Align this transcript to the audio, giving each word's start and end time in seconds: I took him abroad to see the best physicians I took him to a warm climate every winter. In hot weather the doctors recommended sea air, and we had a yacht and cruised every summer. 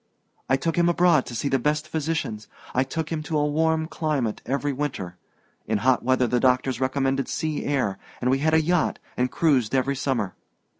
I 0.49 0.57
took 0.57 0.77
him 0.77 0.89
abroad 0.89 1.27
to 1.27 1.35
see 1.35 1.47
the 1.47 1.59
best 1.59 1.87
physicians 1.87 2.47
I 2.73 2.83
took 2.83 3.11
him 3.11 3.21
to 3.21 3.37
a 3.37 3.45
warm 3.45 3.85
climate 3.87 4.41
every 4.47 4.73
winter. 4.73 5.15
In 5.67 5.77
hot 5.77 6.01
weather 6.01 6.25
the 6.25 6.39
doctors 6.39 6.81
recommended 6.81 7.27
sea 7.27 7.65
air, 7.65 7.99
and 8.19 8.31
we 8.31 8.39
had 8.39 8.55
a 8.55 8.63
yacht 8.63 8.97
and 9.15 9.29
cruised 9.29 9.75
every 9.75 9.95
summer. 9.95 10.33